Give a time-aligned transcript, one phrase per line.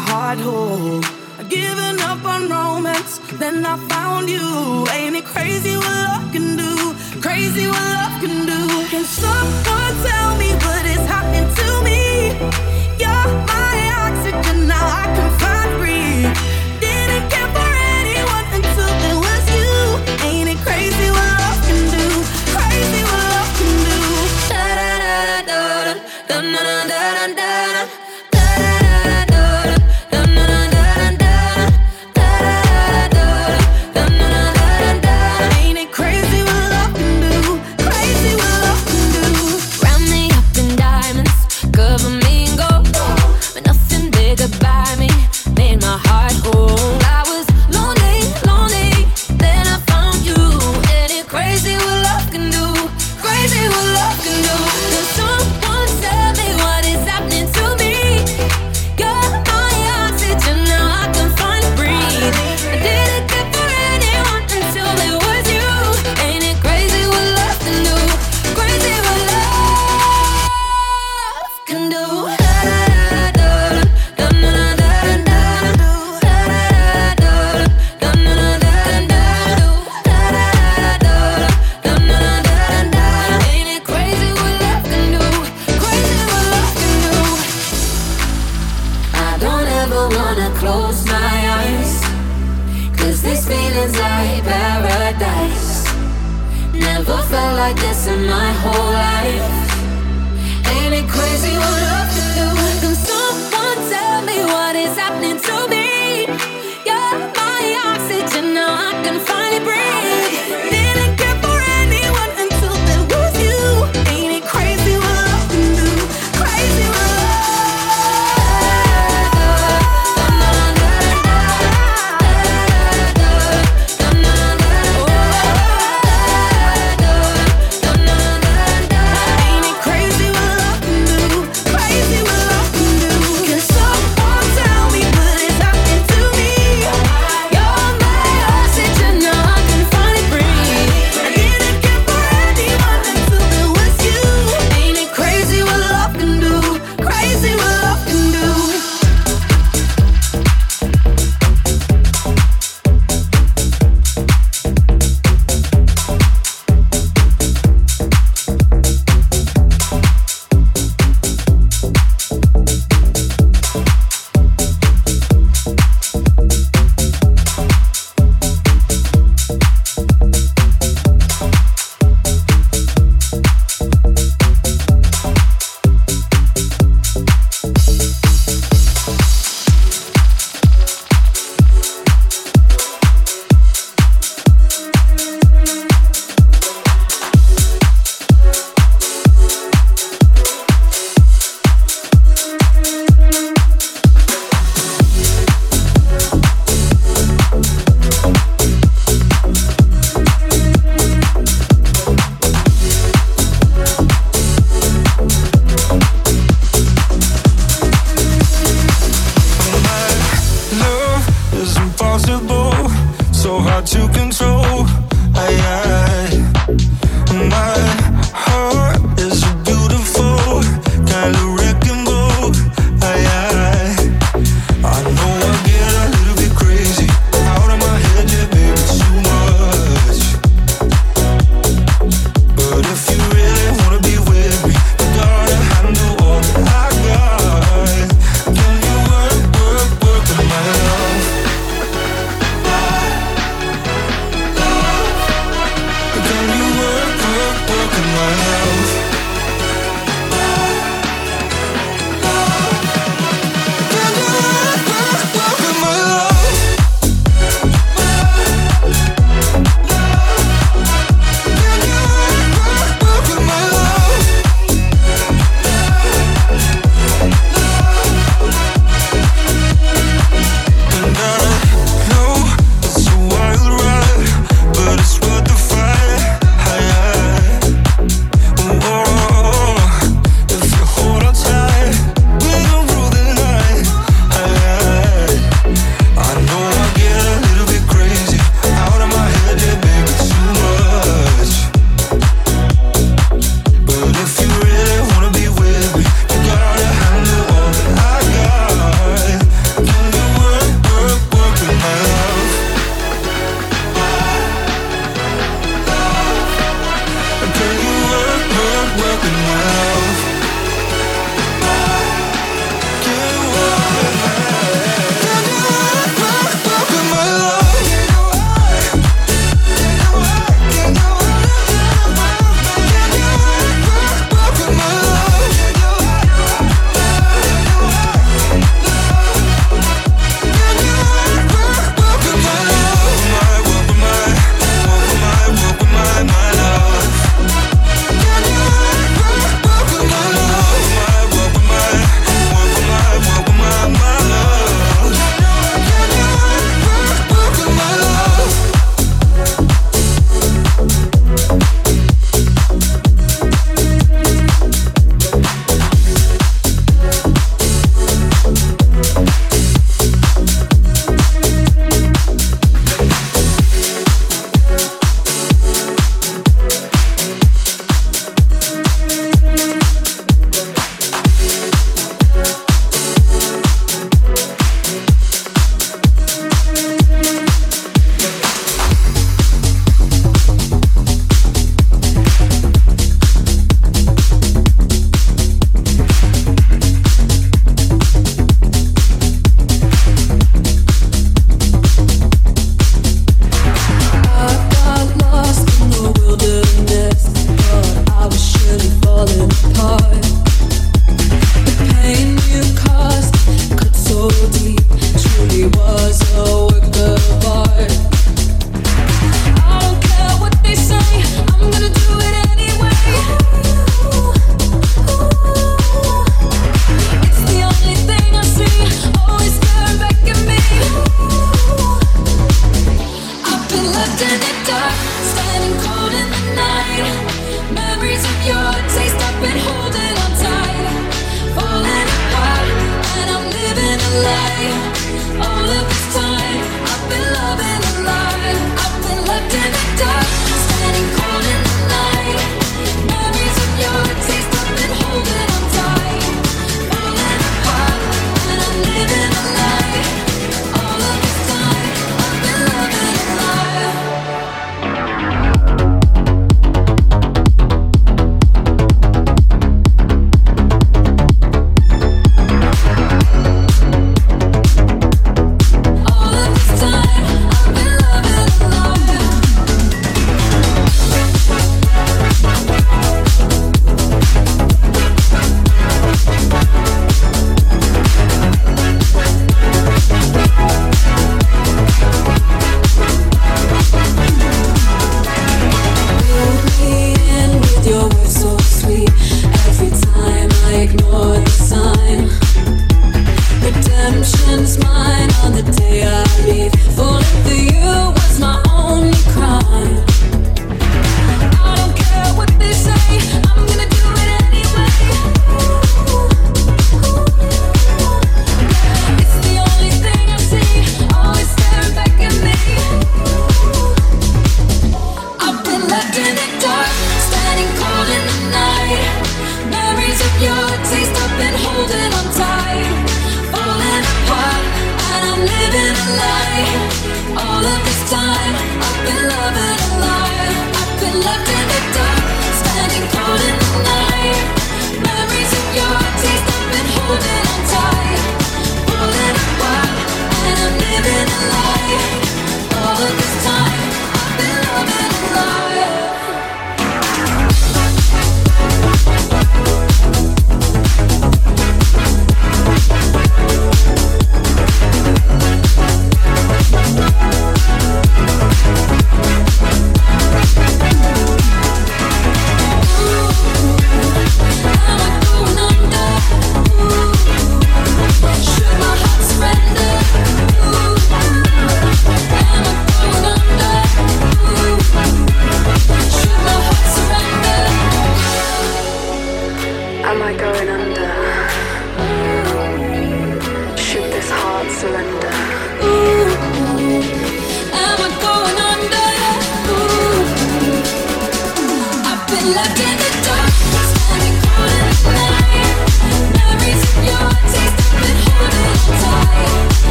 [0.00, 0.50] Heart oh.
[0.50, 1.04] whole.
[1.38, 4.86] I'd given up on romance, then I found you.
[4.92, 6.74] Ain't it crazy what love can do?
[7.20, 8.60] Crazy what love can do.
[8.92, 9.79] Can someone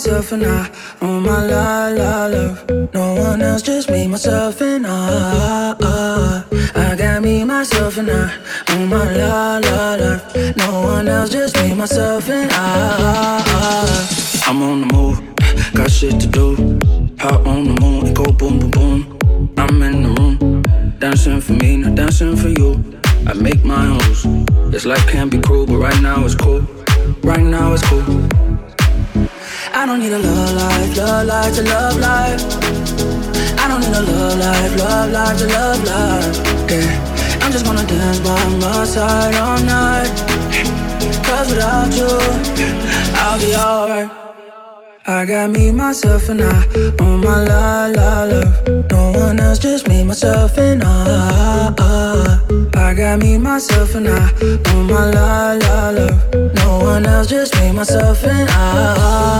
[0.00, 0.70] myself and I.
[1.02, 2.70] Oh my la la love.
[2.94, 5.76] No one else, just me, myself and I.
[6.74, 8.32] I got me, myself and I.
[8.70, 10.56] Oh my la la love.
[10.56, 14.42] No one else, just me, myself and I.
[14.46, 15.20] I'm on the move,
[15.74, 16.78] got shit to do.
[17.18, 19.52] Hot on the moon and go boom boom boom.
[19.58, 20.62] I'm in the room,
[20.98, 22.82] dancing for me, not dancing for you.
[23.26, 24.72] I make my own rules.
[24.72, 26.62] This life can be cruel, but right now it's cool.
[27.22, 28.49] Right now it's cool.
[29.72, 32.42] I don't need a love life, love life to love life.
[33.58, 36.70] I don't need a love life, love life to love life.
[36.70, 40.10] Yeah, I'm just gonna dance by my side all night.
[41.24, 42.10] Cause without you,
[43.14, 44.29] I'll be alright.
[45.06, 46.66] I got me, myself, and I
[47.00, 48.68] on my la la love.
[48.90, 52.38] No one else, just me, myself, and I.
[52.74, 54.30] I got me, myself, and I
[54.72, 56.34] on my la la love.
[56.54, 59.30] No one else, just me, myself, and I.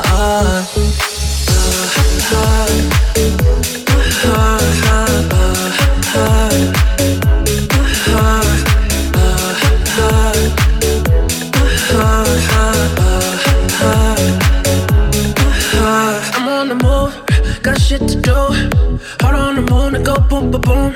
[20.71, 20.93] boom.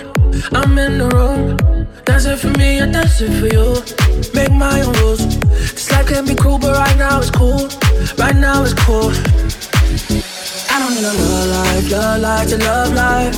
[0.53, 1.57] I'm in the room.
[2.05, 3.67] Dance it for me, I dance it for you.
[4.39, 5.23] Make my own rules.
[5.75, 7.63] This life can be cruel, but right now it's cool.
[8.23, 9.11] Right now it's cool.
[10.73, 13.37] I don't need a love life, love life to love life.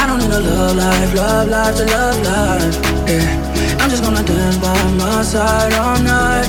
[0.00, 2.74] I don't need a love life, love life to love life.
[3.10, 6.48] Yeah, I'm just gonna dance by my side all night.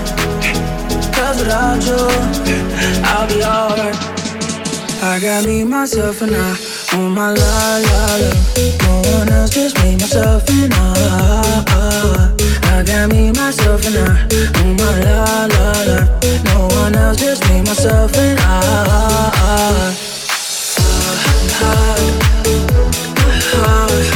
[1.16, 2.02] Cause without you,
[3.12, 3.98] I'll be alright.
[5.02, 9.78] I got me, myself, and I Oh my la la love, no one else, just
[9.84, 12.34] me, myself and I.
[12.64, 14.28] I got me, myself and I.
[14.56, 16.10] Oh my la la love,
[16.46, 18.42] no one else, just me, myself and I.
[18.42, 18.56] I,
[19.42, 19.96] I,
[21.62, 21.76] I,
[23.54, 24.09] I.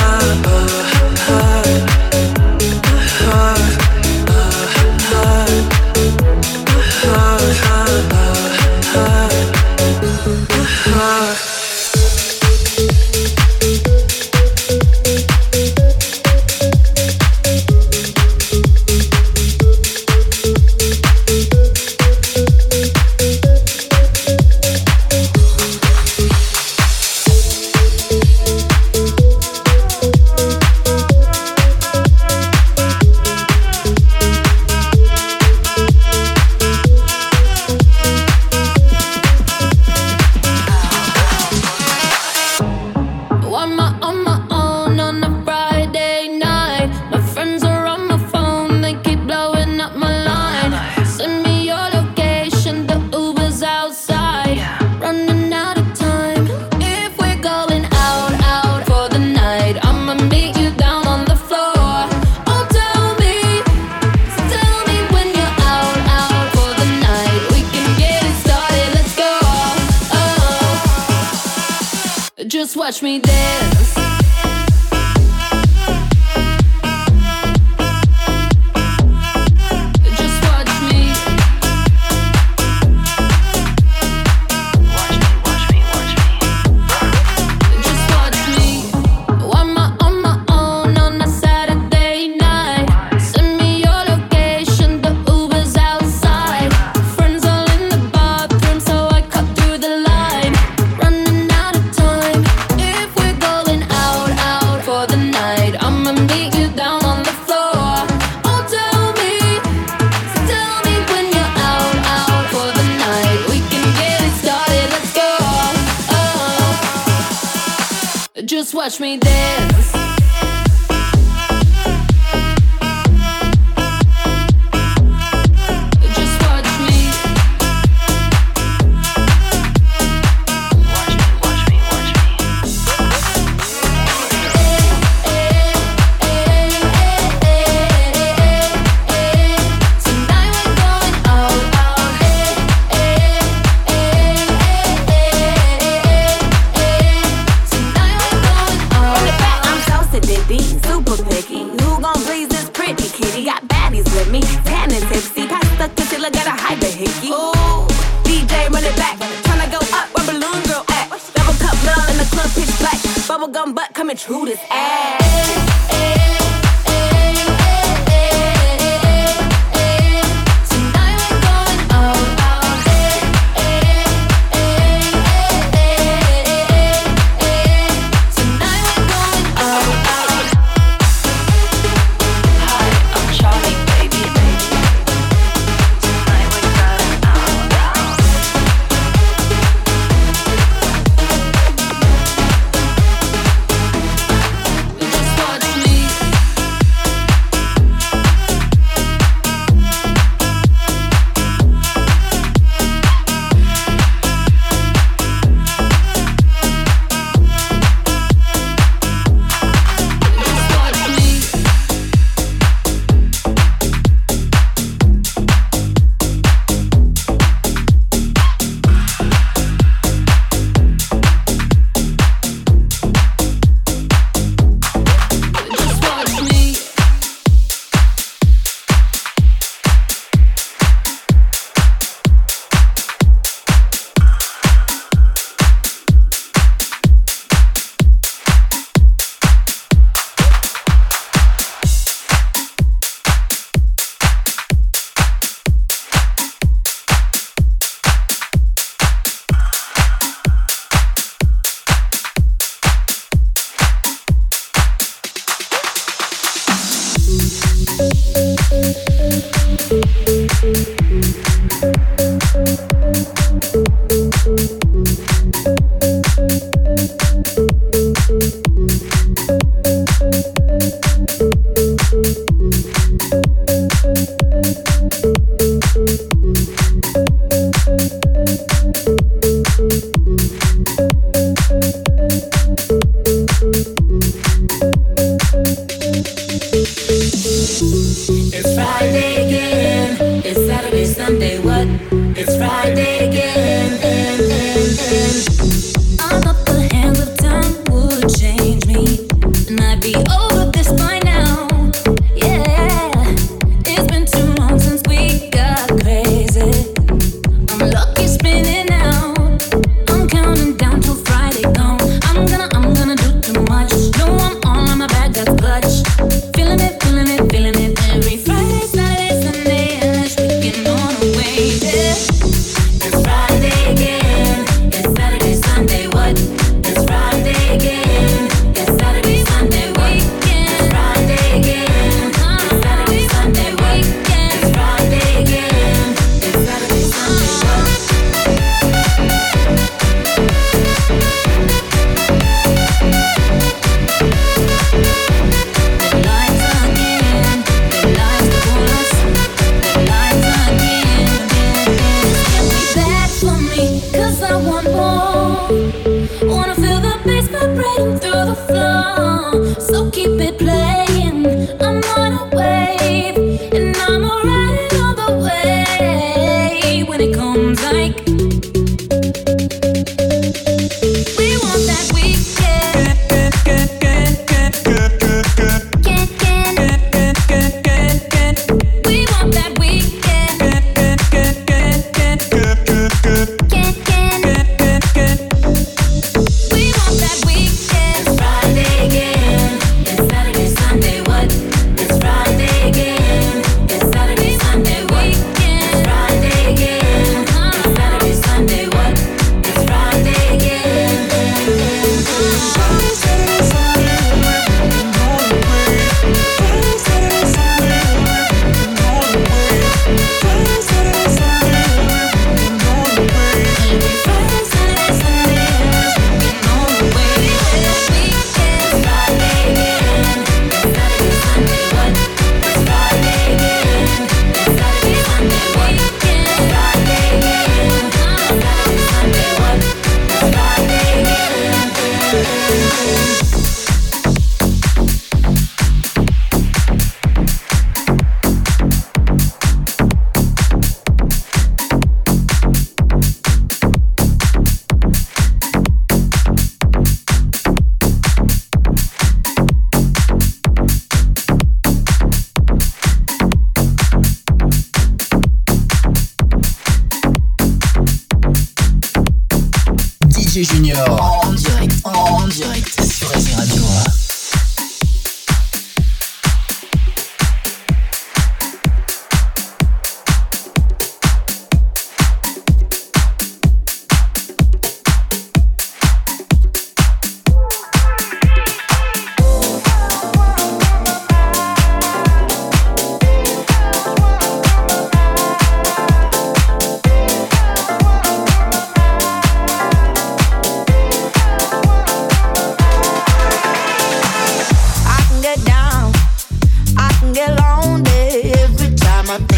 [72.93, 73.33] touch me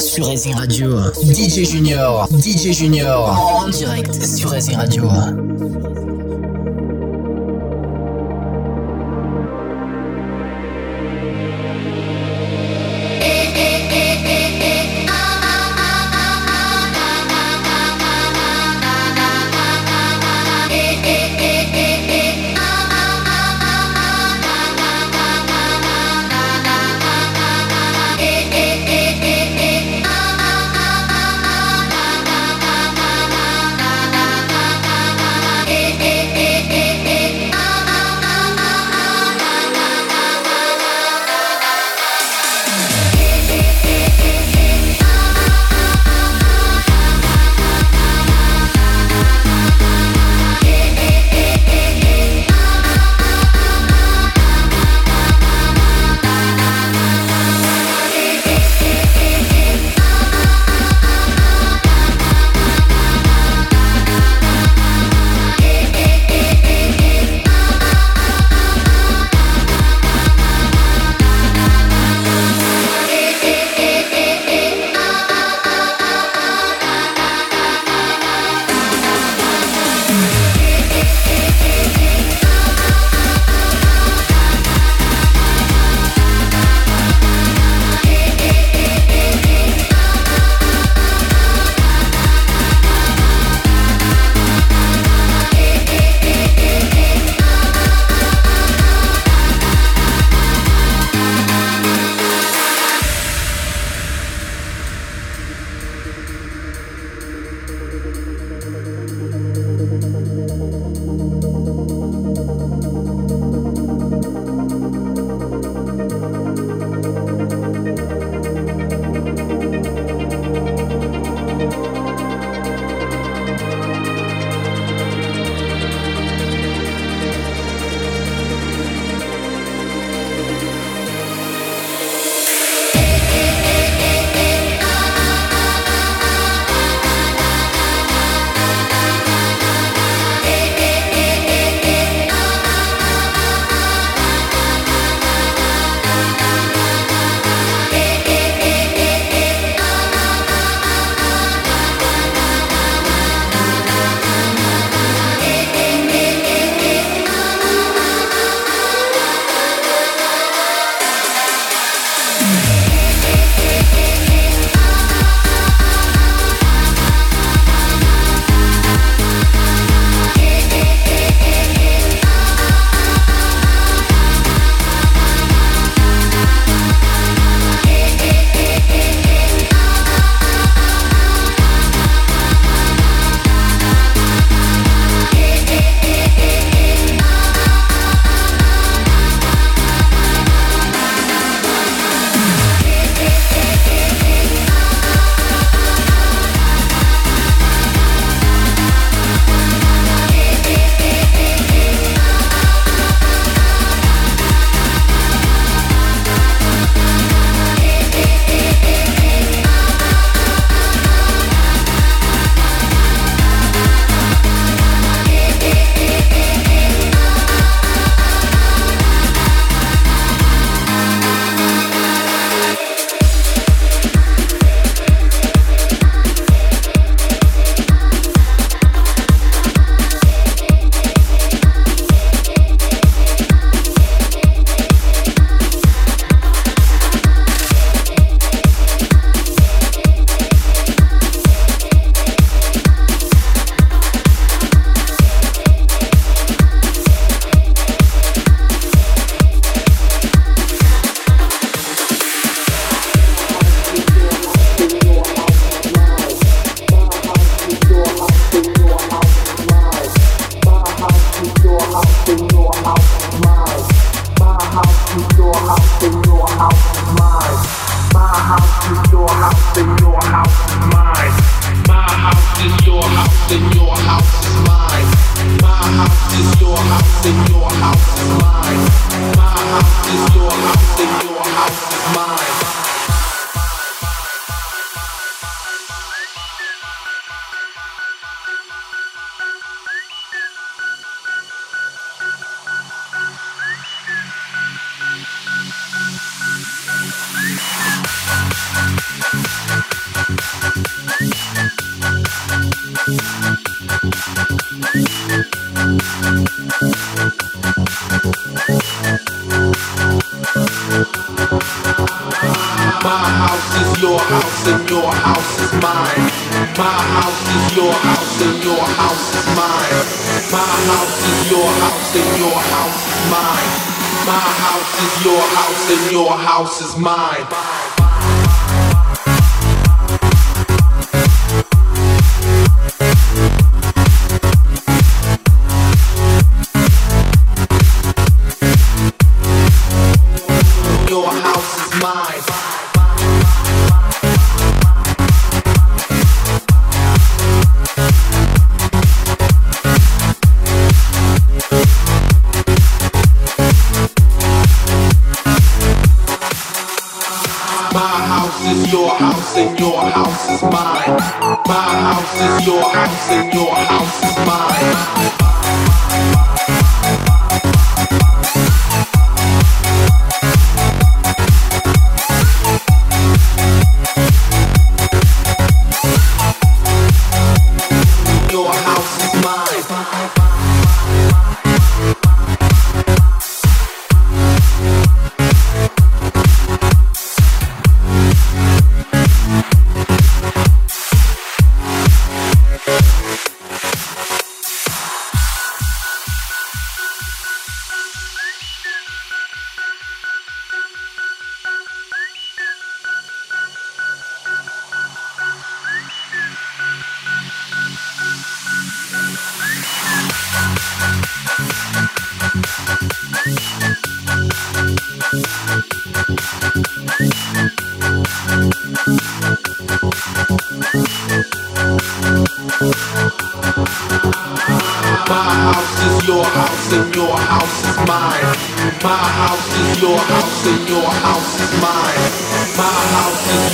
[0.00, 0.90] Sur Racing Radio.
[1.22, 5.04] DJ Junior, DJ Junior, en direct sur Racing Radio.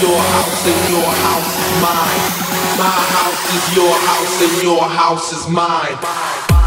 [0.08, 2.20] your house and your house is mine.
[2.80, 6.57] My house is your house and your house is mine.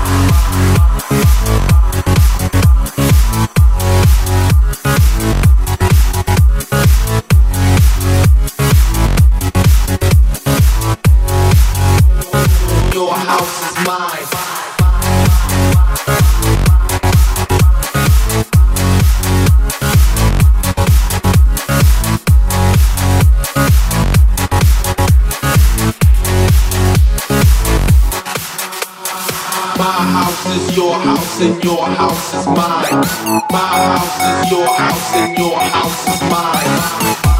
[31.41, 33.01] and your house is mine.
[33.49, 37.30] My house is your house and your house is mine.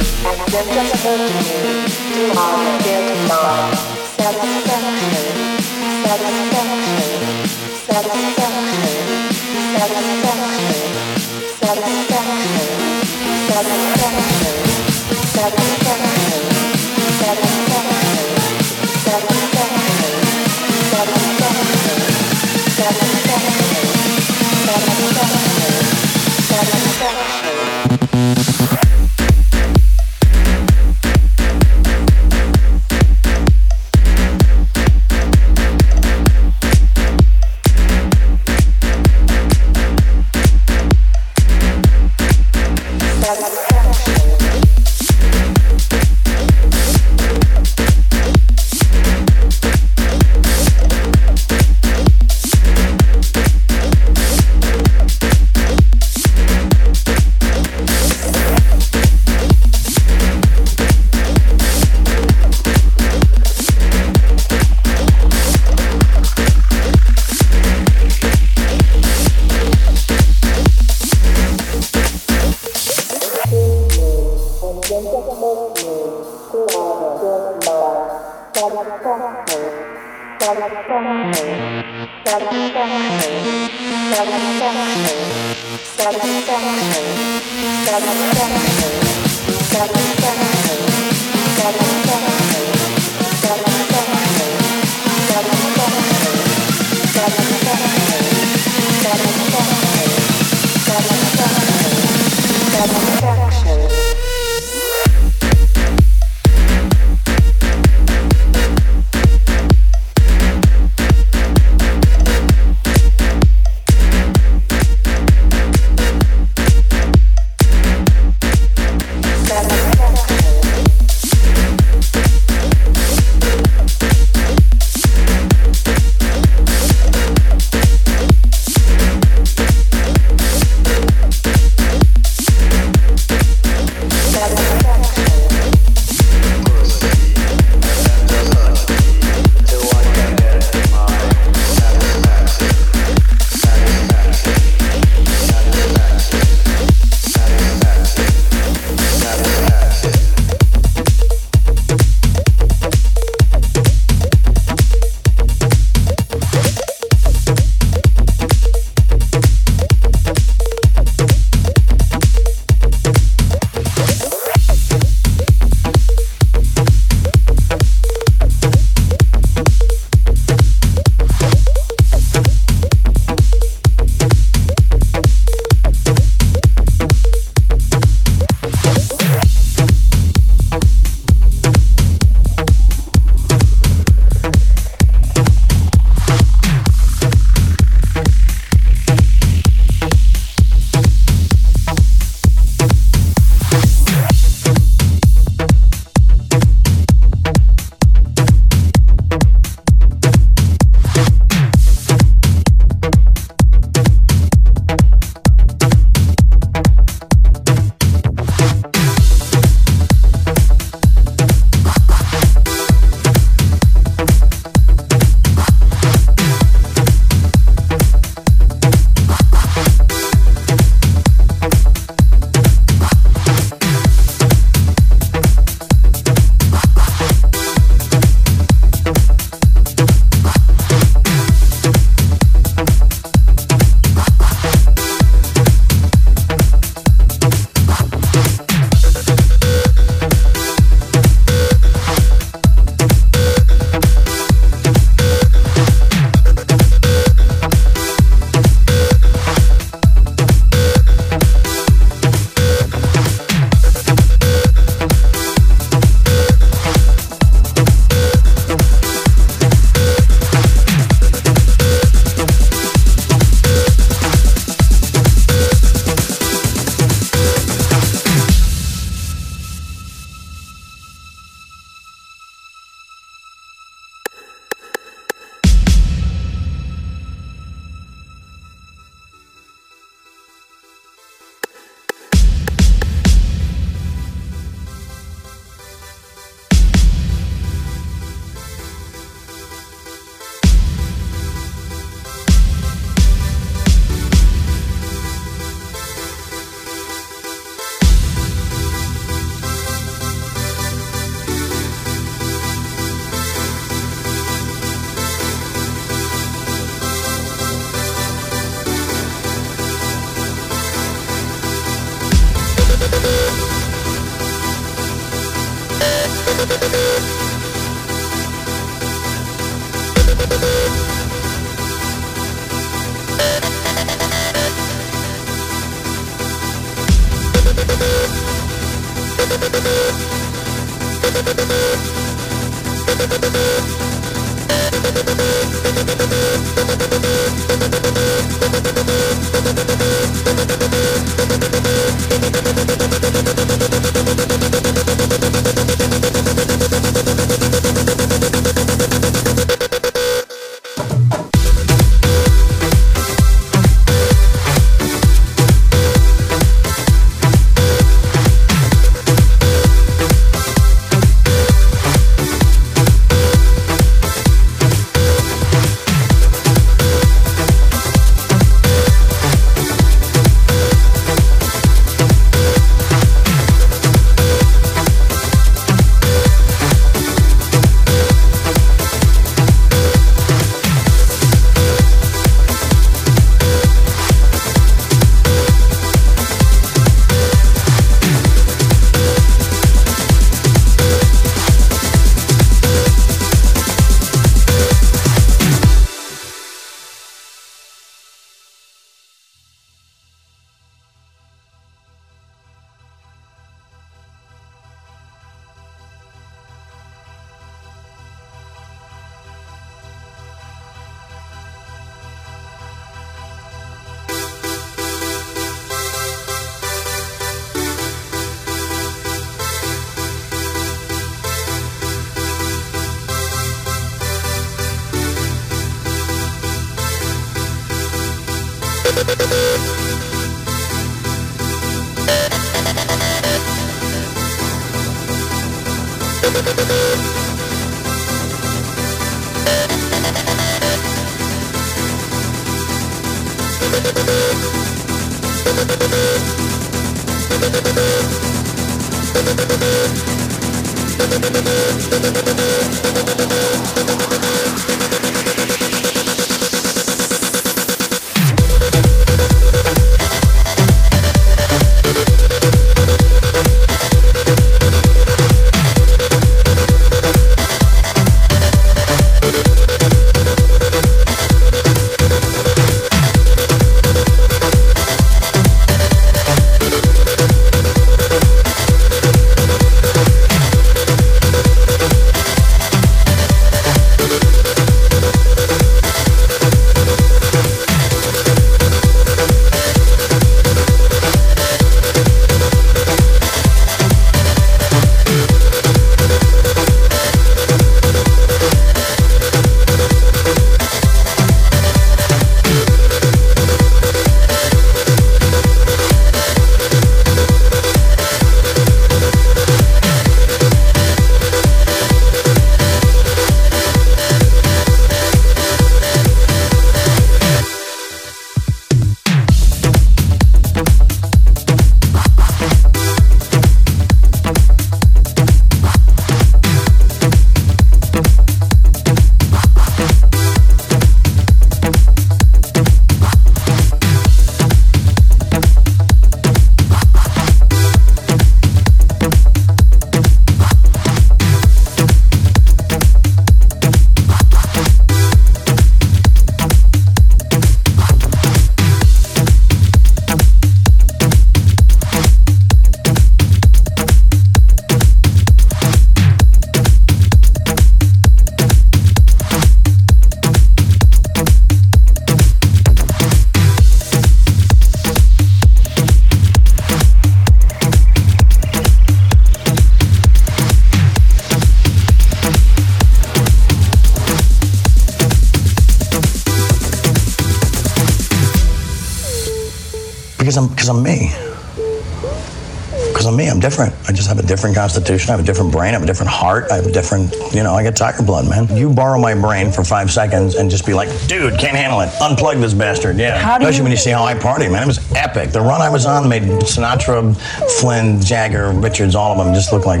[583.60, 583.94] Different.
[584.08, 585.30] I just have a different constitution.
[585.30, 585.90] I have a different brain.
[585.90, 586.70] I have a different heart.
[586.70, 588.74] I have a different, you know, I get tiger blood, man.
[588.76, 592.08] You borrow my brain for five seconds and just be like, dude, can't handle it.
[592.20, 593.16] Unplug this bastard.
[593.18, 593.38] Yeah.
[593.38, 594.82] How do Especially you- when you see how I party, man.
[594.82, 595.50] It was epic.
[595.50, 597.36] The run I was on made Sinatra,
[597.80, 600.00] Flynn, Jagger, Richards, all of them just look like,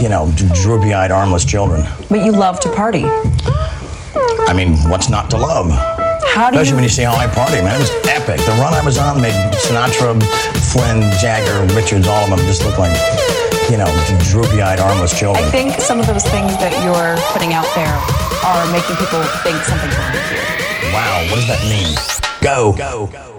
[0.00, 1.84] you know, droopy eyed, armless children.
[2.08, 3.04] But you love to party.
[3.04, 5.95] I mean, what's not to love?
[6.36, 6.74] How do Especially you?
[6.76, 7.80] when you see how I party, man.
[7.80, 8.44] It was epic.
[8.44, 10.20] The run I was on made Sinatra,
[10.68, 12.92] Flynn, Jagger, Richards, all of them just look like,
[13.72, 13.88] you know,
[14.20, 15.42] droopy eyed, armless children.
[15.42, 17.88] I think some of those things that you're putting out there
[18.44, 20.44] are making people think something's wrong with you.
[20.92, 21.88] Wow, what does that mean?
[22.44, 22.76] Go.
[22.76, 23.08] Go.
[23.08, 23.35] Because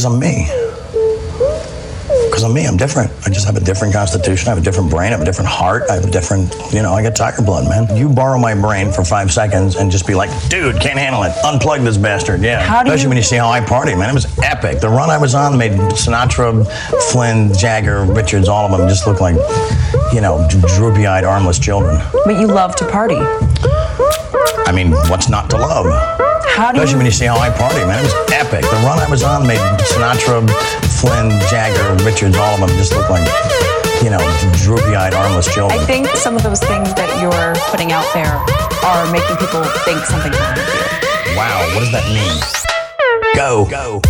[0.00, 0.46] because I'm me.
[2.28, 2.64] Because I'm me.
[2.64, 3.10] I'm different.
[3.26, 4.46] I just have a different constitution.
[4.48, 5.08] I have a different brain.
[5.08, 5.84] I have a different heart.
[5.90, 7.94] I have a different, you know, I got tiger blood, man.
[7.96, 11.32] You borrow my brain for five seconds and just be like, dude, can't handle it.
[11.44, 12.40] Unplug this bastard.
[12.40, 12.62] Yeah.
[12.62, 14.08] How do Especially you- when you see how I party, man.
[14.10, 14.80] It was epic.
[14.80, 16.66] The run I was on made Sinatra,
[17.12, 19.36] Flynn, Jagger, Richards, all of them just look like,
[20.14, 20.46] you know,
[20.76, 22.00] droopy eyed, armless children.
[22.24, 23.18] But you love to party.
[23.18, 25.86] I mean, what's not to love?
[26.56, 28.00] How do Especially you, when you see how I party, man.
[28.00, 28.62] It was epic.
[28.62, 30.44] The run I was on made Sinatra,
[31.00, 33.26] Flynn, Jagger, Richards, all of them just look like,
[34.02, 34.20] you know,
[34.58, 35.78] droopy eyed, armless children.
[35.78, 38.34] I think some of those things that you're putting out there
[38.84, 41.36] are making people think something's wrong with you.
[41.36, 42.34] wow, what does that mean?
[43.34, 43.64] Go.
[43.70, 44.02] Go.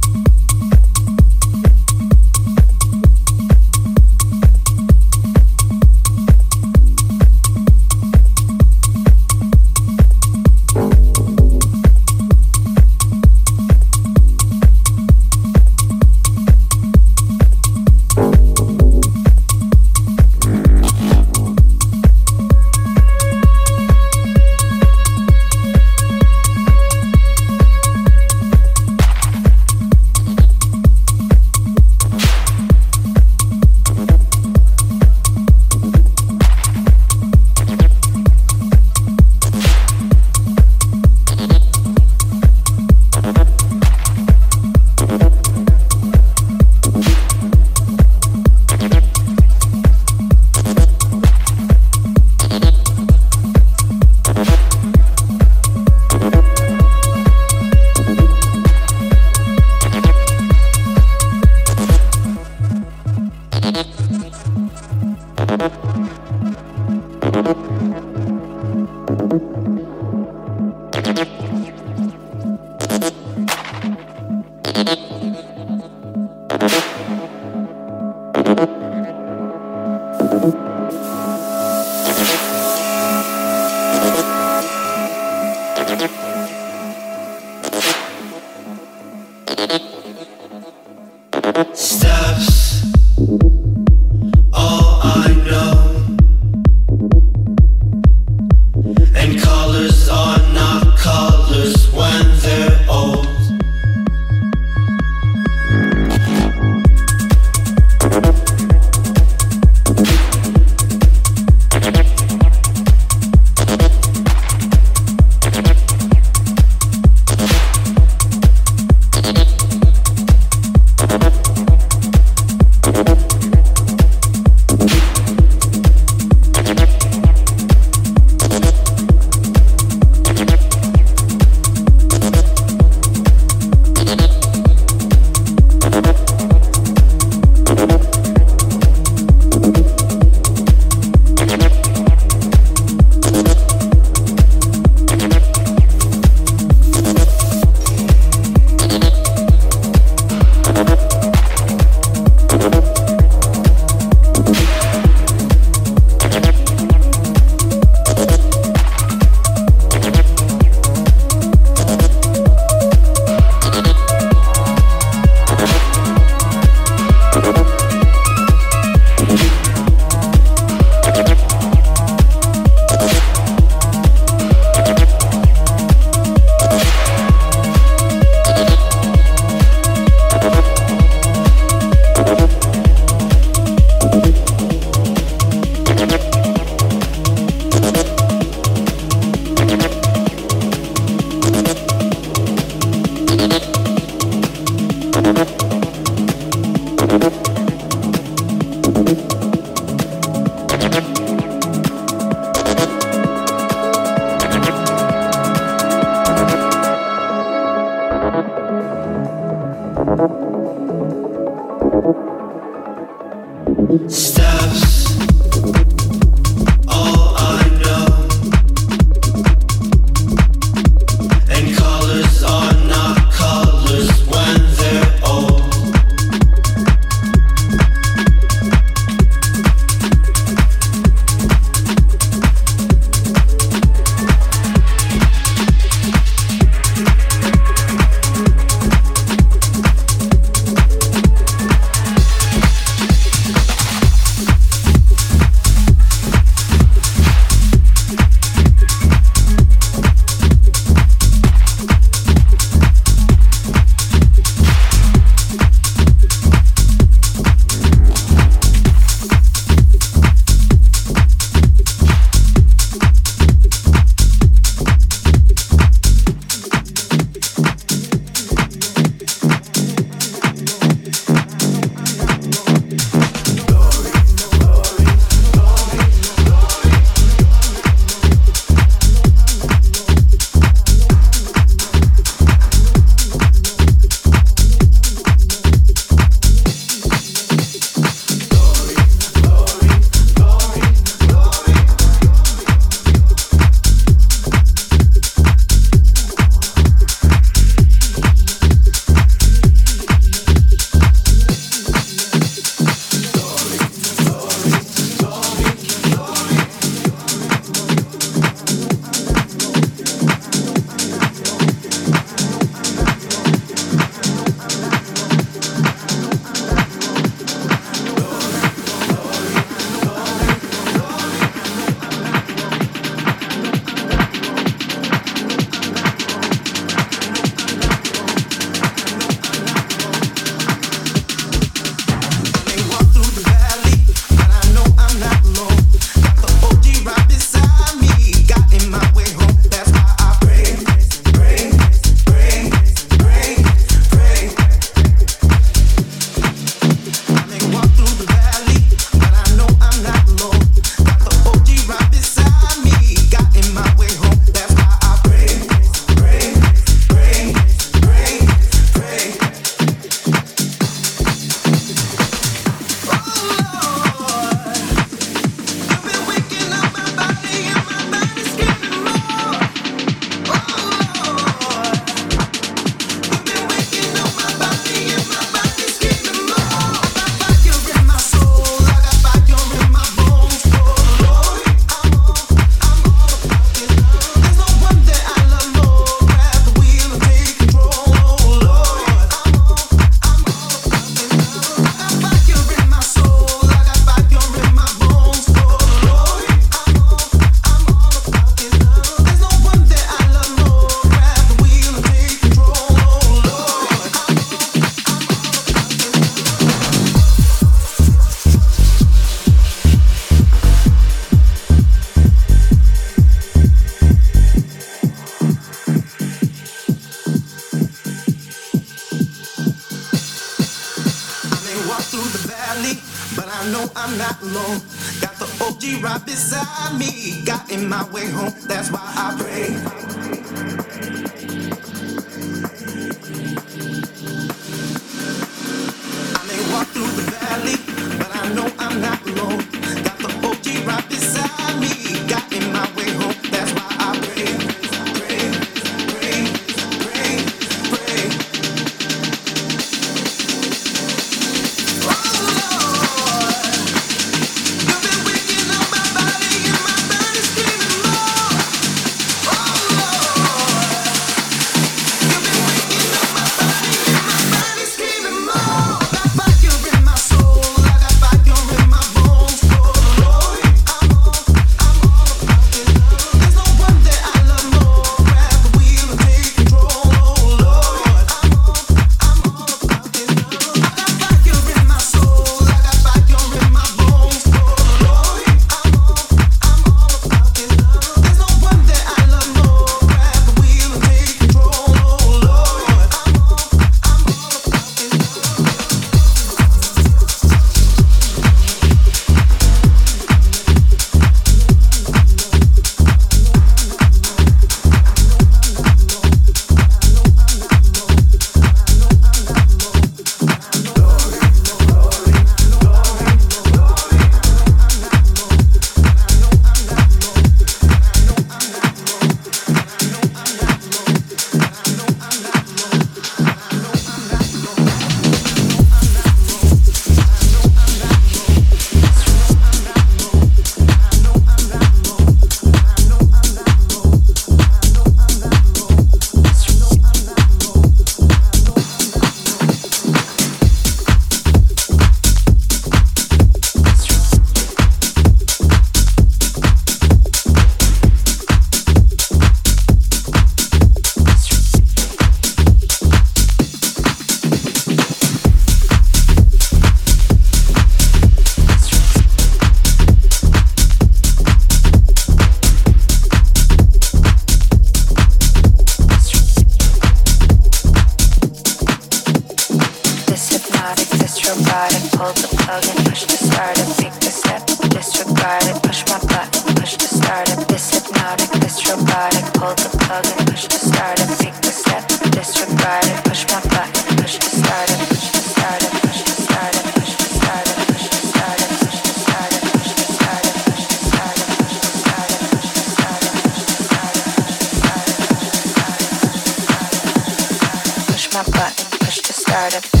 [599.51, 600.00] started.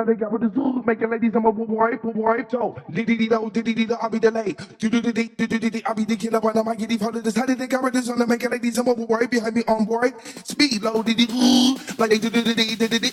[0.00, 3.28] so they got with the zoo, making ladies, I'm a boy, boy, boy, so, diddy,
[3.28, 6.16] do, diddy, do, I'll be delayed, do, do, do, do, do, do, I'll be the
[6.16, 8.78] killer, when I'm a giddy, how this, how they got with the zoo, making ladies,
[8.78, 10.14] I'm a boy, behind me on board,
[10.46, 13.10] speed low, diddy, do, like they do, do, do, do, do, do,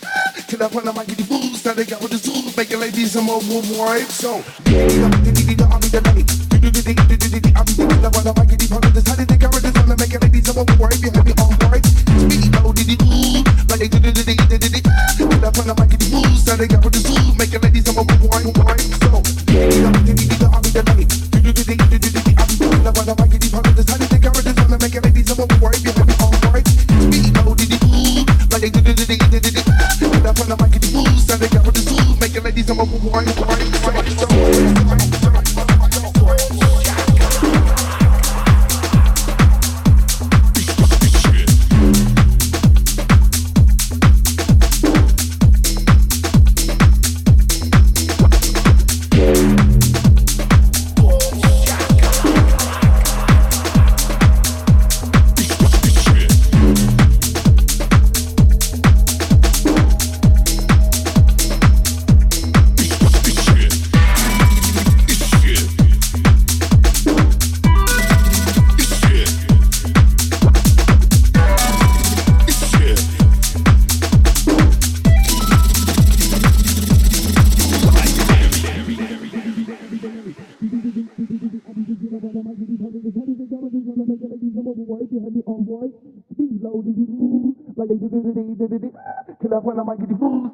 [0.48, 3.28] killer, when I'm a giddy, boo, so they got with the zoo, making ladies, I'm
[3.28, 6.37] a boy, so, diddy, do, diddy, do, I'll be delayed,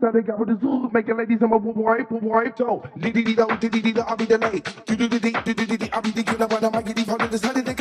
[0.05, 2.85] Saturday got with the Zulu, make the ladies on my wipe, wipe, toe.
[2.99, 4.69] Diddy, diddy, diddy, I'll be the late.
[4.85, 7.74] Diddy, diddy, diddy, I'll be the killer, but I might get the front of the